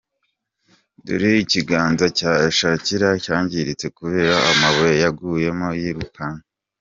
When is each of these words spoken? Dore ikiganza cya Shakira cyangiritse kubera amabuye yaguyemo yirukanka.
Dore 1.05 1.31
ikiganza 1.43 2.05
cya 2.17 2.33
Shakira 2.57 3.09
cyangiritse 3.25 3.85
kubera 3.97 4.35
amabuye 4.51 4.93
yaguyemo 5.03 5.67
yirukanka. 5.81 6.45